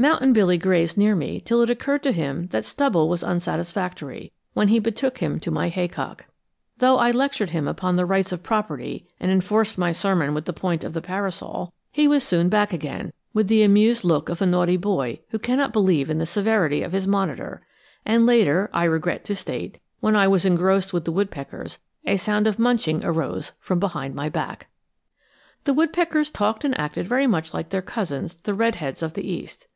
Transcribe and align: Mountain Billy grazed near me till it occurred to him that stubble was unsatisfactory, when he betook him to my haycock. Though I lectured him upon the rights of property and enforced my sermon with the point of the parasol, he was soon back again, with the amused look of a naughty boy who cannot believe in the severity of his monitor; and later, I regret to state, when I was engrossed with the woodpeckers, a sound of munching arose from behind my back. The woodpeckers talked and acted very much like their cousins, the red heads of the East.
Mountain 0.00 0.32
Billy 0.32 0.56
grazed 0.56 0.96
near 0.96 1.16
me 1.16 1.40
till 1.44 1.60
it 1.60 1.68
occurred 1.68 2.04
to 2.04 2.12
him 2.12 2.46
that 2.52 2.64
stubble 2.64 3.08
was 3.08 3.24
unsatisfactory, 3.24 4.30
when 4.52 4.68
he 4.68 4.78
betook 4.78 5.18
him 5.18 5.40
to 5.40 5.50
my 5.50 5.68
haycock. 5.68 6.26
Though 6.76 6.98
I 6.98 7.10
lectured 7.10 7.50
him 7.50 7.66
upon 7.66 7.96
the 7.96 8.06
rights 8.06 8.30
of 8.30 8.44
property 8.44 9.08
and 9.18 9.28
enforced 9.28 9.76
my 9.76 9.90
sermon 9.90 10.34
with 10.34 10.44
the 10.44 10.52
point 10.52 10.84
of 10.84 10.92
the 10.92 11.02
parasol, 11.02 11.72
he 11.90 12.06
was 12.06 12.22
soon 12.22 12.48
back 12.48 12.72
again, 12.72 13.12
with 13.34 13.48
the 13.48 13.64
amused 13.64 14.04
look 14.04 14.28
of 14.28 14.40
a 14.40 14.46
naughty 14.46 14.76
boy 14.76 15.18
who 15.30 15.38
cannot 15.40 15.72
believe 15.72 16.08
in 16.08 16.18
the 16.18 16.26
severity 16.26 16.84
of 16.84 16.92
his 16.92 17.08
monitor; 17.08 17.66
and 18.06 18.24
later, 18.24 18.70
I 18.72 18.84
regret 18.84 19.24
to 19.24 19.34
state, 19.34 19.80
when 19.98 20.14
I 20.14 20.28
was 20.28 20.44
engrossed 20.44 20.92
with 20.92 21.06
the 21.06 21.10
woodpeckers, 21.12 21.80
a 22.06 22.18
sound 22.18 22.46
of 22.46 22.56
munching 22.56 23.04
arose 23.04 23.50
from 23.58 23.80
behind 23.80 24.14
my 24.14 24.28
back. 24.28 24.68
The 25.64 25.74
woodpeckers 25.74 26.30
talked 26.30 26.64
and 26.64 26.78
acted 26.78 27.08
very 27.08 27.26
much 27.26 27.52
like 27.52 27.70
their 27.70 27.82
cousins, 27.82 28.34
the 28.36 28.54
red 28.54 28.76
heads 28.76 29.02
of 29.02 29.14
the 29.14 29.28
East. 29.28 29.66